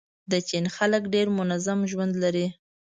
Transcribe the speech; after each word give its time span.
د 0.31 0.33
چین 0.49 0.65
خلک 0.75 1.03
ډېر 1.13 1.27
منظم 1.37 1.79
ژوند 1.91 2.13
لري. 2.23 2.47